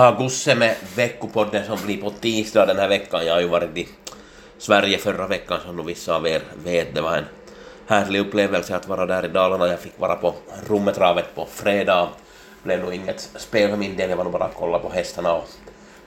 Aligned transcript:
har 0.00 0.16
Gusse 0.18 0.54
med 0.54 0.76
veckopodden 0.96 1.66
som 1.66 1.78
blir 1.84 2.00
på 2.00 2.10
tisdag 2.10 2.66
den 2.66 2.78
här 2.78 2.88
veckan. 2.88 3.26
Jag 3.26 3.34
har 3.34 3.40
ju 3.40 3.48
varit 3.48 3.76
i 3.76 3.88
Sverige 4.58 4.98
förra 4.98 5.26
veckan 5.26 5.58
som 5.66 5.76
nog 5.76 5.86
vissa 5.86 6.16
av 6.16 6.26
er 6.26 6.42
vet. 6.64 6.94
Det 6.94 7.00
var 7.00 7.16
en 7.16 7.24
härlig 7.86 8.20
upplevelse 8.20 8.76
att 8.76 8.88
vara 8.88 9.06
där 9.06 9.24
i 9.24 9.28
Dalarna. 9.28 9.66
Jag 9.66 9.80
fick 9.80 10.00
vara 10.00 10.14
på 10.14 10.34
Rummetravet 10.66 11.34
på 11.34 11.46
fredag. 11.50 12.08
Det 12.62 12.66
blev 12.66 12.84
nog 12.84 12.94
inget 12.94 13.20
spel 13.20 13.70
för 13.70 13.76
min 13.76 13.96
del, 13.96 14.10
jag 14.10 14.16
var 14.16 14.24
nog 14.24 14.32
bara 14.32 14.44
att 14.44 14.54
kolla 14.54 14.78
på 14.78 14.88
hästarna 14.88 15.34
och 15.34 15.48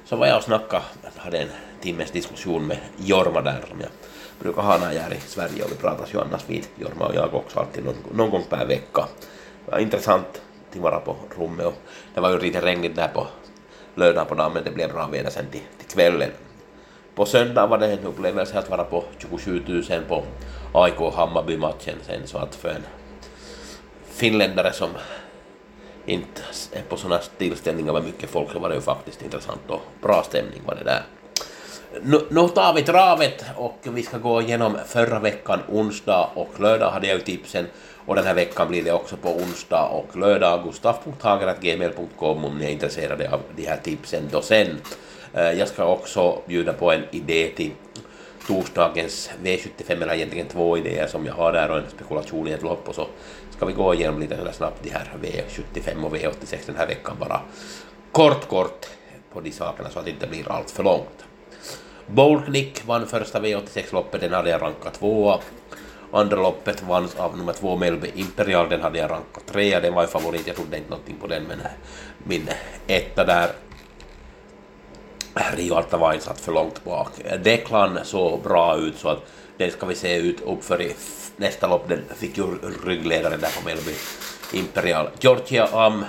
så 0.06 0.16
var 0.16 0.28
jag 0.28 0.38
och 0.38 0.44
snackade, 0.44 0.84
jag 1.04 1.24
hade 1.24 1.38
en 1.38 1.50
timmes 1.82 2.12
diskussion 2.12 2.68
med 2.68 2.78
Jorma 2.98 3.42
där 3.42 3.64
som 3.70 3.82
jag 3.82 3.90
brukar 4.40 4.62
ha 4.62 4.78
när 4.78 4.92
jag 4.92 5.04
är 5.04 5.14
i 5.14 5.20
Sverige 5.20 5.64
och 5.64 5.72
vi 5.72 5.76
pratas 5.76 6.14
ju 6.14 6.22
annars 6.22 6.42
vid 6.48 6.68
Jorma 6.76 7.06
och 7.08 7.16
jag 7.16 7.34
också 7.34 7.60
alltid 7.60 7.86
någon, 7.86 7.96
någon 8.14 8.30
gång 8.30 8.44
per 8.50 8.66
vecka. 8.66 9.08
Det 9.66 9.72
var 9.72 9.80
intressant 9.80 10.42
att 10.72 10.78
vara 10.78 11.00
på 11.00 11.16
rummet 11.38 11.66
och 11.66 11.76
det 12.14 12.22
var 12.22 12.30
ju 12.30 12.40
lite 12.40 12.62
regnigt 12.62 12.96
där 12.96 13.08
på 13.08 13.28
lördagen 13.96 14.28
på 14.28 14.36
dagen 14.36 14.52
men 14.54 14.64
det 14.64 14.72
blev 14.72 14.94
bra 14.94 15.08
väder 15.08 15.30
sen 15.30 15.46
till, 15.52 15.62
till 15.78 15.88
kvällen. 15.88 16.32
På 17.16 17.26
söndag 17.26 17.68
var 17.68 17.78
det 17.78 17.92
en 17.92 18.06
upplevelse 18.06 18.60
att 18.60 18.70
vara 18.70 18.84
på 18.84 19.04
27 19.18 19.64
000 19.68 19.84
på 20.08 20.24
AIK 20.74 21.14
Hammarby-matchen 21.16 21.96
sen 22.06 22.28
så 22.28 22.38
att 22.38 22.56
för 22.56 22.70
en 22.70 22.84
finländare 24.06 24.74
som 24.74 24.90
inte 26.06 26.42
är 26.72 26.82
på 26.82 26.98
sådana 26.98 27.22
tillställningar 27.38 27.94
med 27.94 28.04
mycket 28.04 28.30
folk 28.30 28.52
så 28.52 28.60
var 28.60 28.70
det 28.70 28.76
ju 28.76 28.82
faktiskt 28.82 29.22
intressant 29.22 29.62
och 29.68 29.82
bra 30.02 30.24
stämning 30.24 30.62
var 30.66 30.76
det 30.76 30.84
där. 30.84 31.04
Nu, 32.02 32.22
nu 32.30 32.48
tar 32.48 32.74
vi 32.74 32.82
travet 32.82 33.46
och 33.56 33.78
vi 33.84 34.04
ska 34.04 34.18
gå 34.18 34.42
igenom 34.42 34.78
förra 34.88 35.20
veckan, 35.20 35.60
onsdag 35.70 36.30
och 36.36 36.60
lördag 36.60 36.92
hade 36.92 37.08
jag 37.08 37.18
ju 37.18 37.24
tipsen 37.24 37.66
och 38.06 38.16
den 38.16 38.26
här 38.26 38.34
veckan 38.34 38.68
blir 38.68 38.84
det 38.84 38.92
också 38.92 39.18
på 39.18 39.30
onsdag 39.30 39.88
och 39.88 40.18
lördag. 40.18 40.64
Gustaf.hagen.gmail.com 40.64 42.46
om 42.46 42.58
ni 42.58 42.66
är 42.66 42.70
intresserade 42.70 43.32
av 43.32 43.42
de 43.56 43.66
här 43.66 43.78
tipsen 43.78 44.24
då 44.32 44.42
sen. 44.42 44.78
Eh, 45.34 45.52
jag 45.52 45.68
ska 45.68 45.86
också 45.86 46.42
bjuda 46.48 46.74
på 46.74 46.92
en 46.92 47.04
idé 47.12 47.52
till 47.56 47.72
torsdagens 48.48 49.32
V75, 49.44 50.02
eller 50.02 50.14
egentligen 50.14 50.48
två 50.48 50.78
idéer 50.78 51.08
som 51.08 51.26
jag 51.26 51.34
har 51.34 51.54
där 51.54 51.72
och 51.72 51.78
en 51.78 51.90
spekulation 51.90 52.48
i 52.48 52.52
ett 52.52 52.64
lopp 52.64 52.90
och 52.90 52.96
så 52.96 53.08
ska 53.58 53.66
vi 53.66 53.74
gå 53.74 53.94
igenom 53.94 54.20
lite 54.20 54.38
sådär 54.38 54.52
snabbt 54.52 54.84
de 54.84 54.90
här 54.90 55.12
V75 55.22 56.04
och 56.04 56.16
V86 56.16 56.58
den 56.66 56.76
här 56.76 56.88
veckan 56.88 57.16
bara 57.20 57.42
kort 58.12 58.48
kort 58.48 58.86
på 59.34 59.42
de 59.42 59.52
sakerna 59.52 59.90
så 59.90 60.00
att 60.00 60.06
det 60.06 60.12
inte 60.12 60.28
blir 60.28 60.52
allt 60.52 60.72
för 60.72 60.84
långt. 60.84 61.26
Boldnick 62.08 62.86
vann 62.86 63.08
första 63.08 63.40
V86-loppet, 63.40 64.22
den 64.22 64.34
hade 64.34 64.50
jag 64.50 64.62
rankat 64.62 64.94
tvåa. 64.94 65.40
Andra 66.14 66.42
loppet 66.42 66.84
vanns 66.84 67.16
av 67.16 67.38
nummer 67.38 67.54
två 67.54 67.76
Melby 67.76 68.12
Imperial, 68.16 68.70
den 68.70 68.82
hade 68.82 68.98
jag 69.00 69.12
rankat 69.12 69.46
trea, 69.46 69.80
den 69.80 69.94
var 69.94 70.02
ju 70.02 70.08
favorit, 70.08 70.48
jag 70.48 70.56
trodde 70.56 70.78
inte 70.78 70.90
någonting 70.90 71.16
på 71.22 71.28
den 71.28 71.44
men 71.44 71.58
min 72.24 72.50
etta 72.88 73.26
där 73.26 73.50
Rio 75.56 75.76
Altavain 75.76 76.22
satt 76.22 76.40
för 76.40 76.52
långt 76.52 76.84
bak. 76.84 77.10
Declan 77.44 78.00
såg 78.04 78.42
bra 78.42 78.78
ut 78.78 78.98
så 78.98 79.10
att 79.10 79.26
den 79.58 79.72
ska 79.72 79.86
vi 79.86 79.96
se 79.96 80.18
ut 80.18 80.42
uppför 80.42 80.82
i 80.82 80.96
nästa 81.38 81.68
lopp. 81.68 81.90
Den 81.90 82.02
fick 82.16 82.38
ju 82.38 82.44
ryggledaren 82.86 83.40
där 83.40 83.60
på 83.60 83.66
Melby 83.66 83.94
Imperial. 84.54 85.10
Georgia 85.20 85.68
Am 85.72 86.06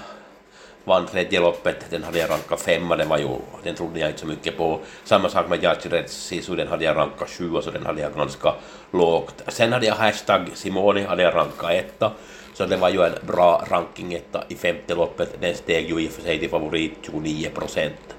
vann 0.85 1.07
tredje 1.07 1.41
loppet, 1.41 1.91
den 1.91 2.03
hade 2.03 2.19
jag 2.19 2.31
rankat 2.31 2.61
femma, 2.61 2.97
den 2.97 3.09
var 3.09 3.19
ju, 3.19 3.29
den 3.63 3.75
trodde 3.75 4.01
jag 4.01 4.09
inte 4.09 4.21
så 4.21 4.27
mycket 4.27 4.57
på. 4.57 4.81
Samma 5.05 5.29
sak 5.29 5.49
med 5.49 5.63
Judge 5.63 6.09
Sisu, 6.09 6.57
den 6.57 6.69
hade 6.69 6.85
jag 6.85 6.97
rankat 6.97 7.31
sjua, 7.31 7.63
så 7.63 7.71
den 7.71 7.87
hade 7.87 8.01
jag 8.01 8.15
ganska 8.15 8.55
lågt. 8.91 9.43
Sen 9.49 9.73
hade 9.73 9.87
jag 9.87 9.95
hashtag 9.95 10.51
Simoni, 10.55 11.03
hade 11.03 11.23
jag 11.23 11.35
rankat 11.35 11.71
etta, 11.71 12.13
så 12.55 12.67
det 12.67 12.77
var 12.77 12.89
ju 12.89 13.03
en 13.03 13.27
bra 13.27 13.65
ranking 13.71 14.15
etta 14.15 14.45
i 14.49 14.55
femte 14.55 14.95
loppet. 14.95 15.37
Den 15.41 15.55
steg 15.55 15.91
ju 15.91 16.01
i 16.01 16.09
och 16.09 16.13
för 16.13 16.23
sig 16.23 16.39
till 16.39 16.51
favorit 16.51 16.93
29 17.03 17.51
procent. 17.51 18.17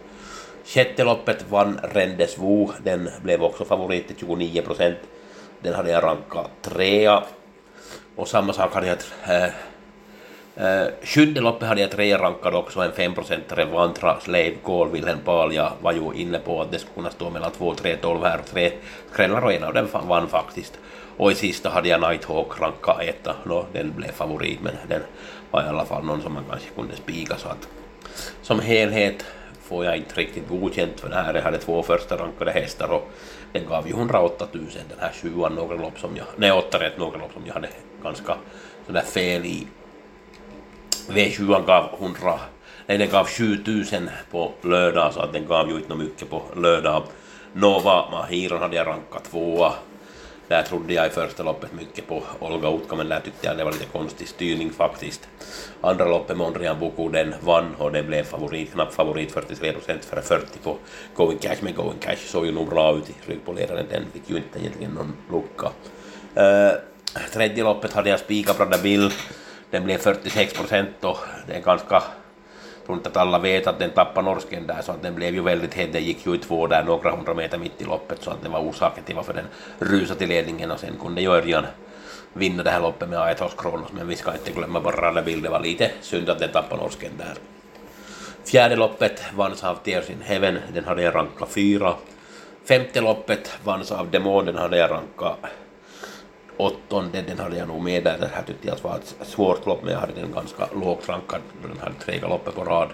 Sjätte 0.65 1.03
loppet 1.03 1.45
vann 1.49 1.79
Rendes 1.83 2.39
Wu, 2.39 2.67
den 2.83 3.09
blev 3.23 3.43
också 3.43 3.65
favorit 3.65 4.07
till 4.07 4.15
29 4.19 4.61
procent. 4.61 4.97
Den 5.61 5.73
hade 5.73 5.91
jag 5.91 6.03
rankat 6.03 6.49
trea. 6.61 7.23
Och 8.15 8.27
samma 8.27 8.53
sak 8.53 8.73
hade 8.73 8.87
jag... 8.87 8.97
Äh, 9.43 9.49
Eh, 10.57 10.81
äh, 10.81 10.87
sjunde 11.03 11.41
loppet 11.41 11.67
hade 11.67 11.81
jag 11.81 11.91
tre 11.91 12.17
rankad 12.17 12.55
också, 12.55 12.79
en 12.79 12.91
femprocentare 12.91 13.65
Vantra, 13.65 14.19
Slave, 14.19 14.53
Call, 14.63 14.91
Wilhelm 14.91 15.19
Pahl. 15.25 15.53
Jag 15.53 15.71
var 15.81 15.91
ju 15.91 16.13
inne 16.13 16.39
på 16.39 16.61
att 16.61 16.71
det 16.71 16.79
skulle 16.79 16.95
kunna 16.95 17.09
stå 17.09 17.29
mellan 17.29 17.51
2 17.51 17.73
tre, 17.73 17.91
3, 17.91 18.01
12 18.01 18.23
här 18.23 18.39
och 18.39 18.45
tre 18.45 18.71
skrällar 19.11 19.41
och 19.41 19.53
en 19.53 19.63
av 19.63 19.73
dem 19.73 19.87
vann 20.07 20.27
faktiskt. 20.27 20.79
Och 21.17 21.31
i 21.31 21.35
sista 21.35 21.69
hade 21.69 21.89
jag 21.89 22.01
Nighthawk 22.01 22.61
ranka 22.61 23.03
etta. 23.03 23.35
Nå, 23.43 23.65
den 23.73 23.93
blev 23.95 24.11
favorit 24.11 24.59
men 24.61 24.73
den 24.87 25.01
var 25.51 25.63
i 25.63 25.67
alla 25.67 25.85
fall 25.85 26.05
någon 26.05 26.21
som 26.21 26.33
man 26.33 26.43
kanske 26.49 26.69
kunde 26.69 26.95
spika 26.95 27.35
så 27.37 27.47
att 27.47 27.67
som 28.41 28.59
helhet 28.59 29.25
får 29.61 29.85
jag 29.85 29.97
inte 29.97 30.15
riktigt 30.15 30.49
godkänt 30.49 30.99
för 30.99 31.09
det 31.09 31.15
här. 31.15 31.33
Jag 31.33 31.41
hade 31.41 31.57
två 31.57 31.83
första 31.83 32.17
rankade 32.17 32.51
hästar 32.51 32.87
och 32.87 33.11
den 33.51 33.65
gav 33.65 33.87
ju 33.87 33.93
108 33.93 34.47
000 34.51 34.65
den 34.89 34.99
här 34.99 35.11
sjuan, 35.13 35.55
några 35.55 35.75
lopp 35.75 35.99
som 35.99 36.17
jag, 36.17 36.25
nej 36.35 36.51
åtta 36.51 36.79
rätt, 36.79 36.97
några 36.97 37.17
lopp 37.17 37.33
som 37.33 37.43
jag 37.45 37.53
hade 37.53 37.69
ganska 38.03 38.35
sådär 38.87 39.01
fel 39.01 39.45
i. 39.45 39.67
V7 41.07 41.65
gav 41.65 41.89
100, 41.99 42.39
nej 42.87 42.97
den 42.97 43.09
gav 43.09 43.27
7000 43.27 44.09
på 44.31 44.51
lördag 44.61 45.13
så 45.13 45.19
att 45.19 45.33
den 45.33 45.47
gav 45.47 45.69
ju 45.69 45.75
inte 45.75 45.95
mycket 45.95 46.29
på 46.29 46.41
lördag. 46.55 47.03
Nova 47.53 48.09
Mahiron 48.11 48.59
hade 48.59 48.75
jag 48.75 48.87
rankat 48.87 49.23
tvåa. 49.23 49.73
Där 50.47 50.63
trodde 50.63 50.93
jag 50.93 51.07
i 51.07 51.09
första 51.09 51.43
loppet 51.43 51.73
mycket 51.73 52.07
på 52.07 52.23
Olga 52.39 52.69
Utka, 52.69 52.95
men 52.95 53.09
där 53.09 53.19
tyckte 53.19 53.47
jag 53.47 53.57
det 53.57 53.63
var 53.63 53.71
lite 53.71 53.85
konstig 53.85 54.27
styrning 54.27 54.69
faktiskt. 54.69 55.27
Andra 55.81 56.05
loppet 56.05 56.37
Mondrian 56.37 56.79
Boko 56.79 57.09
den 57.09 57.35
vann 57.43 57.75
och 57.77 57.91
den 57.91 58.07
blev 58.07 58.23
favorit, 58.23 58.71
knapp 58.73 58.93
favorit 58.93 59.31
43 59.31 59.71
procent 59.71 60.05
före 60.05 60.21
40 60.21 60.59
på 60.63 60.77
Going 61.15 61.37
Cash, 61.37 61.57
men 61.61 61.73
Going 61.73 61.99
Cash 61.99 62.15
såg 62.15 62.45
ju 62.45 62.51
nog 62.51 62.69
bra 62.69 62.97
ut 62.97 63.09
i 63.09 63.13
ryggpoleraren, 63.25 63.85
den 63.89 64.03
fick 64.13 64.29
ju 64.29 64.37
inte 64.37 64.59
egentligen 64.59 64.91
någon 64.91 65.13
lucka. 65.31 65.71
Uh, 66.37 66.77
tredje 67.33 67.63
loppet 67.63 67.93
hade 67.93 68.09
jag 68.09 68.19
spikat 68.19 68.57
Brada 68.57 68.77
Bill, 68.77 69.11
den 69.75 69.83
blev 69.83 69.97
46 69.97 70.53
procent 70.53 71.03
och 71.03 71.17
det 71.47 71.53
är 71.53 71.61
ganska 71.61 71.95
jag 71.95 72.85
tror 72.87 72.97
inte 72.97 73.09
att 73.09 73.17
alla 73.17 73.39
vet 73.39 73.67
att 73.67 73.79
den 73.79 73.89
tappade 73.89 74.29
norsken 74.29 74.67
där 74.67 74.81
så 74.81 74.91
att 74.91 75.01
den 75.01 75.15
blev 75.15 75.33
ju 75.33 75.41
väldigt 75.41 75.73
het. 75.73 75.93
Den 75.93 76.03
gick 76.03 76.25
ju 76.25 76.35
i 76.35 76.37
två 76.37 76.67
där 76.67 76.83
några 76.83 77.11
hundra 77.11 77.33
meter 77.33 77.57
mitt 77.57 77.81
i 77.81 77.83
loppet 77.83 78.23
så 78.23 78.31
att 78.31 78.43
det 78.43 78.49
var 78.49 78.59
orsaken 78.59 79.03
till 79.03 79.15
varför 79.15 79.33
den 79.33 79.45
rusade 79.79 80.19
till 80.19 80.29
ledningen 80.29 80.71
och 80.71 80.79
sen 80.79 80.93
kunde 81.01 81.21
ju 81.21 81.29
Örjan 81.29 81.65
vinna 82.33 82.63
det 82.63 82.69
här 82.69 82.81
loppet 82.81 83.09
med 83.09 83.19
Aetos 83.19 83.51
Kronos 83.57 83.91
men 83.91 84.07
vi 84.07 84.15
ska 84.15 84.33
inte 84.33 84.51
glömma 84.51 84.79
bara 84.79 85.07
alla. 85.07 85.21
Det 85.21 85.49
var 85.49 85.59
lite 85.59 85.91
synd 86.01 86.29
att 86.29 86.39
den 86.39 86.51
tappade 86.51 86.81
norsken 86.81 87.11
där. 87.17 87.33
Fjärde 88.45 88.75
loppet 88.75 89.23
vanns 89.35 89.63
av 89.63 89.75
Tears 89.75 90.09
in 90.09 90.21
Heaven, 90.21 90.57
den 90.73 90.85
hade 90.85 91.01
jag 91.01 91.15
rankat 91.15 91.49
fyra. 91.49 91.93
Femte 92.67 93.01
loppet 93.01 93.57
vanns 93.63 93.91
av 93.91 94.09
Demon, 94.11 94.45
den 94.45 94.57
hade 94.57 94.77
jag 94.77 94.91
rankat 94.91 95.37
åttonde, 96.57 97.21
den 97.21 97.39
hade 97.39 97.57
jag 97.57 97.67
nog 97.67 97.83
med 97.83 98.03
där. 98.03 98.17
Det 98.17 98.29
här 98.33 98.43
tyckte 98.43 98.67
jag 98.67 98.77
var 98.81 98.95
ett 98.95 99.15
svårt 99.27 99.65
lopp, 99.65 99.83
men 99.83 99.93
jag 99.93 99.99
hade 99.99 100.13
den 100.13 100.31
ganska 100.31 100.67
lågt 100.81 101.09
rankad. 101.09 101.41
Den 101.61 101.79
hade 101.79 101.95
tre 101.95 102.19
galopper 102.19 102.51
på 102.51 102.63
rad. 102.63 102.89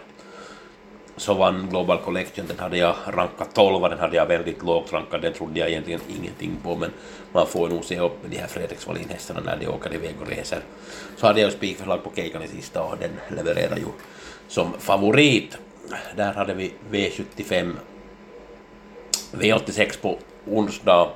Så 1.18 1.34
vann 1.34 1.68
Global 1.70 1.98
Collection, 1.98 2.46
den 2.48 2.60
hade 2.60 2.78
jag 2.78 2.96
rankat 3.08 3.56
12, 3.56 3.90
den 3.90 4.00
hade 4.00 4.16
jag 4.16 4.26
väldigt 4.26 4.64
lågt 4.64 4.94
rankad. 4.94 5.22
Den 5.22 5.34
trodde 5.34 5.60
jag 5.60 5.70
egentligen 5.70 6.00
ingenting 6.20 6.58
på, 6.64 6.76
men 6.76 6.92
man 7.34 7.48
får 7.48 7.70
nog 7.70 7.84
se 7.84 8.00
upp 8.00 8.22
med 8.22 8.32
de 8.32 8.38
här 8.38 8.48
Fredrik 8.48 8.88
Wallin-hästarna 8.88 9.42
när 9.46 9.58
de 9.58 9.68
åker 9.68 9.94
iväg 9.94 10.16
och 10.22 10.28
reser. 10.28 10.60
Så 11.18 11.28
hade 11.28 11.42
jag 11.42 11.52
ju 11.52 11.58
spikförslag 11.58 12.04
på 12.04 12.12
Keikan 12.16 12.44
i 12.44 12.48
sista 12.48 12.84
och 12.84 12.98
den 13.00 13.38
levererar 13.38 13.78
ju 13.78 13.86
som 14.48 14.74
favorit. 14.80 15.58
Där 16.16 16.34
hade 16.34 16.54
vi 16.54 16.74
V75 16.92 17.76
V86 19.32 20.02
på 20.02 20.18
onsdag 20.48 21.10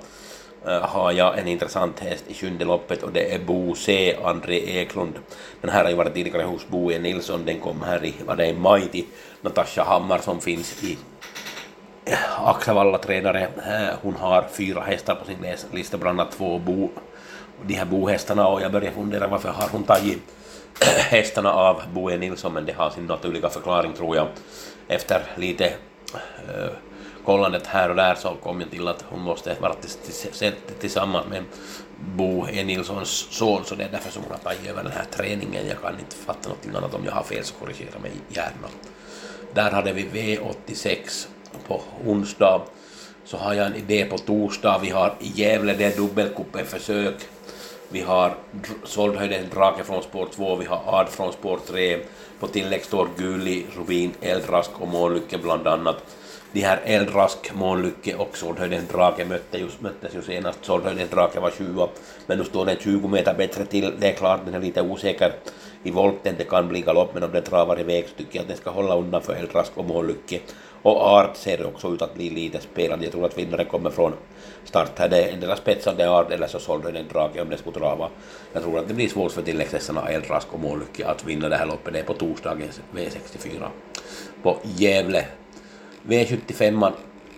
Eh, 0.67 0.81
har 0.81 1.12
jag 1.12 1.39
en 1.39 1.47
intressant 1.47 2.00
häst 2.00 2.23
i 2.27 2.33
sjunde 2.33 2.65
loppet 2.65 3.03
och 3.03 3.12
det 3.12 3.33
är 3.33 3.39
Bo 3.39 3.75
C. 3.75 4.15
André 4.23 4.59
Eklund. 4.79 5.13
Den 5.62 5.69
här 5.69 5.83
har 5.83 5.89
ju 5.89 5.95
varit 5.95 6.13
tidigare 6.13 6.44
hos 6.44 6.67
Bo 6.67 6.91
E. 6.91 7.00
Nilsson, 7.00 7.45
den 7.45 7.59
kom 7.59 7.81
här 7.81 8.06
i, 8.06 8.13
var 8.25 8.35
det 8.35 8.47
i 8.47 8.53
maj 8.53 8.88
till 8.88 9.06
Natasha 9.41 9.83
Hammar 9.83 10.19
som 10.19 10.41
finns 10.41 10.83
i 10.83 10.97
eh, 12.06 12.47
Axevalla 12.50 12.97
tränare. 12.97 13.41
Eh, 13.41 13.97
hon 14.01 14.15
har 14.15 14.45
fyra 14.51 14.81
hästar 14.81 15.15
på 15.15 15.25
sin 15.25 15.38
lista, 15.71 15.97
bland 15.97 16.19
annat 16.19 16.38
två 16.38 16.59
Bo, 16.59 16.89
de 17.61 17.73
här 17.73 17.85
bohästarna 17.85 18.47
och 18.47 18.61
jag 18.61 18.71
börjar 18.71 18.91
fundera 18.91 19.27
varför 19.27 19.50
har 19.50 19.69
hon 19.71 19.83
tagit 19.83 20.21
hästarna 21.09 21.53
av 21.53 21.81
Bo 21.94 22.11
E. 22.11 22.18
Nilsson 22.18 22.53
men 22.53 22.65
det 22.65 22.73
har 22.73 22.89
sin 22.89 23.06
naturliga 23.06 23.50
förklaring 23.50 23.94
tror 23.94 24.15
jag. 24.15 24.27
Efter 24.88 25.21
lite 25.35 25.73
kollandet 27.25 27.68
här 27.68 27.89
och 27.89 27.95
där 27.95 28.16
så 28.16 28.36
kom 28.44 28.62
jag 28.62 28.72
till 28.72 28.88
att 28.88 29.06
hon 29.10 29.22
måste 29.22 29.56
vara 29.60 29.75
tillsammans 30.80 31.25
med 31.30 31.44
Bo 32.16 32.48
E. 32.48 32.63
Nilssons 32.63 33.27
son, 33.30 33.66
så 33.66 33.75
det 33.75 33.83
är 33.83 33.89
därför 33.89 34.12
som 34.12 34.24
hon 34.24 34.31
har 34.31 34.39
tagit 34.39 34.69
över 34.69 34.83
den 34.83 34.92
här 34.92 35.06
träningen. 35.12 35.68
Jag 35.68 35.81
kan 35.81 36.00
inte 36.00 36.16
fatta 36.16 36.50
något 36.50 36.75
annat. 36.75 36.94
Om 36.94 37.06
jag 37.06 37.12
har 37.12 37.24
fel 37.24 37.44
så 37.44 37.54
korrigera 37.54 38.00
mig 38.00 38.12
gärna. 38.30 38.68
Där 39.54 39.72
hade 39.72 39.94
vi 39.94 40.04
V86 40.04 41.27
på 41.68 41.81
onsdag. 42.06 42.62
Så 43.25 43.38
har 43.38 43.54
jag 43.54 43.68
en 43.68 43.75
idé 43.75 44.06
på 44.06 44.18
torsdag. 44.18 44.80
Vi 44.81 44.89
har 44.89 45.13
i 45.19 45.31
Gävle, 45.36 45.74
det 45.74 45.83
är 45.83 45.98
dubbelkuppen-försök. 45.98 47.16
Vi 47.89 48.01
har 48.01 48.36
Soldhöjden 48.83 49.50
Drake 49.54 49.83
från 49.83 50.04
spår 50.04 50.28
2, 50.36 50.56
vi 50.56 50.66
har 50.66 51.00
Ad 51.00 51.12
från 51.12 51.33
spår 51.33 51.60
3. 51.68 52.00
På 52.39 52.48
tillägg 52.48 52.83
står 52.83 53.07
Guli, 53.18 53.66
Rubin, 53.75 54.13
Eldrask 54.21 54.71
och 54.80 54.88
Månlycke 54.88 55.38
bland 55.38 55.68
annat 55.68 56.16
de 56.56 56.62
här 56.62 56.80
Eldrask, 56.86 57.54
Månlycke 57.54 58.16
och 58.16 58.38
Såldhöjdens 58.38 58.90
drake 58.90 59.25
mötte 59.25 59.57
just, 59.57 59.81
möttes 59.81 60.16
ju 60.16 60.22
senast. 60.22 60.66
Såldhöjdens 60.66 61.10
drake 61.10 61.40
var 61.40 61.52
20, 61.57 61.90
men 62.28 62.38
nu 62.38 62.44
står 62.44 62.66
den 62.66 62.78
20 62.80 63.07
meter 63.07 63.34
bättre 63.34 63.66
till. 63.66 63.94
Det 64.00 64.07
är 64.07 64.13
klart, 64.13 64.40
den 64.46 64.54
är 64.54 64.60
lite 64.60 64.81
osäker 64.81 65.34
i 65.84 65.92
volten, 65.92 66.36
det 66.38 66.44
kan 66.44 66.68
bli 66.68 66.81
galopp, 66.81 67.13
men 67.13 67.24
om 67.24 67.31
den 67.31 67.44
travar 67.44 67.80
iväg 67.80 68.07
så 68.10 68.16
tycker 68.16 68.36
jag 68.36 68.42
att 68.42 68.48
den 68.48 68.57
ska 68.57 68.69
hålla 68.69 68.96
undan 68.96 69.22
för 69.22 69.34
Eldrask 69.34 69.72
och 69.75 69.86
Månlycke. 69.86 70.40
Och 70.81 71.02
Art 71.02 71.38
ser 71.38 71.66
också 71.66 71.94
ut 71.94 72.02
att 72.02 72.16
bli 72.16 72.30
lite 72.30 72.60
spelad. 72.60 73.04
Jag 73.04 73.12
tror 73.12 73.25
att 73.25 73.38
vinnaren 73.38 73.66
kommer 73.66 73.90
från 73.90 74.13
start 74.63 75.00
här. 75.00 75.10
Det 75.10 75.24
är 75.24 75.34
endera 75.34 75.56
spetsande 75.56 76.10
Art 76.10 76.31
eller 76.31 76.48
så 76.48 76.60
Såldhöjden 76.60 77.06
drake 77.13 77.42
om 77.42 77.50
den 77.50 77.57
skulle 77.57 77.75
trava. 77.75 78.10
Jag 78.54 78.63
tror 78.63 78.80
att 78.80 78.88
det 78.88 78.94
blir 78.94 79.10
svårt 79.10 79.31
för 79.31 79.42
tilläggshästarna 79.42 80.10
Eldrask 80.10 80.54
och 80.54 80.60
Månlycke 80.60 81.07
att 81.07 81.25
vinna 81.25 81.50
det 81.50 81.56
här 81.56 81.66
loppet. 81.66 81.94
Det 81.94 82.00
är 82.00 82.04
på 82.04 82.13
torsdagens 82.13 82.81
V64 82.94 83.68
på 84.44 84.57
Gävle 84.63 85.25
V75 86.07 86.92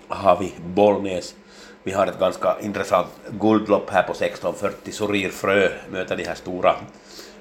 har 0.08 0.40
vi 0.40 0.54
Bollnäs. 0.66 1.36
Vi 1.84 1.92
har 1.92 2.08
ett 2.08 2.20
ganska 2.20 2.58
intressant 2.62 3.08
guldlopp 3.40 3.90
här 3.90 4.04
på 4.04 4.14
16.40. 4.14 4.92
Sorir 4.92 5.30
Frö 5.30 5.70
möter 5.92 6.18
de 6.18 6.24
här 6.24 6.36
stora. 6.36 6.76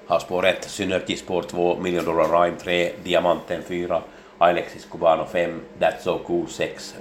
Har 0.06 0.18
spår 0.18 0.46
1, 0.46 0.64
Synergy 0.70 1.16
spår 1.16 1.42
2, 1.42 1.78
Million 1.80 2.04
Dollar 2.04 2.42
Rhyme 2.42 2.56
3, 2.56 2.92
Diamanten 3.04 3.62
4, 3.68 4.02
Alexis 4.38 4.86
Cubano 4.90 5.26
5, 5.32 5.60
That's 5.80 6.02
So 6.02 6.18
Cool 6.18 6.48
6, 6.48 6.94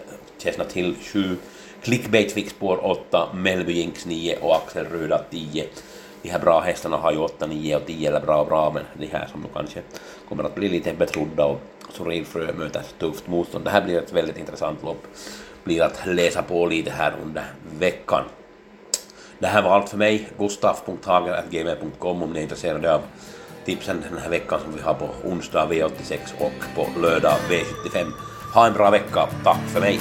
Chesna 0.43 0.65
Hill 0.73 0.95
7, 1.01 1.37
Clickbait 1.81 2.31
fick 2.31 2.49
spår 2.49 2.85
8, 2.85 3.29
Melby 3.33 3.73
Jinx 3.73 4.05
9 4.05 4.37
och 4.41 4.55
Axel 4.55 4.85
Ruda 4.85 5.23
10. 5.29 5.65
De 6.25 6.31
här 6.31 6.39
bra 6.39 6.59
hästarna 6.59 6.97
har 6.97 7.11
ju 7.11 7.17
8, 7.17 7.47
9 7.47 7.75
och 7.75 7.85
10 7.85 8.09
eller 8.09 8.19
bra 8.19 8.41
och 8.41 8.47
bra, 8.47 8.71
men 8.73 8.83
de 8.93 9.07
här 9.07 9.27
som 9.31 9.45
kanske 9.53 9.81
kommer 10.29 10.43
att 10.43 10.55
bli 10.55 10.69
lite 10.69 10.93
betrodda 10.93 11.45
och 11.45 11.59
Sorilfrö 11.89 12.53
möter 12.53 12.83
tufft 12.99 13.27
motstånd. 13.27 13.65
Det 13.65 13.71
här 13.71 13.81
blir 13.81 13.97
ett 13.97 14.13
väldigt 14.13 14.37
intressant 14.37 14.83
lopp. 14.83 15.07
Blir 15.63 15.81
att 15.81 16.01
läsa 16.05 16.43
på 16.43 16.65
lite 16.65 16.91
här 16.91 17.13
under 17.23 17.43
veckan. 17.79 18.23
Det 19.39 19.47
här 19.47 19.61
var 19.61 19.71
allt 19.71 19.89
för 19.89 19.97
mig. 19.97 20.29
Gustaf.hager.gmail.com 20.37 22.23
om 22.23 22.33
ni 22.33 22.39
är 22.39 22.43
intresserade 22.43 22.95
av 22.95 23.01
tipsen 23.65 24.03
den 24.09 24.17
här 24.17 24.29
veckan 24.29 24.59
som 24.63 24.73
vi 24.75 24.81
har 24.81 24.93
på 24.93 25.09
onsdag 25.23 25.67
V86 25.69 26.17
och 26.39 26.75
på 26.75 26.99
lördag 26.99 27.37
V75. 27.49 28.11
Ha 28.53 28.67
en 28.67 28.73
bra 28.73 28.89
vecka. 28.89 29.27
Tack 29.43 29.67
för 29.73 29.81
mig. 29.81 29.99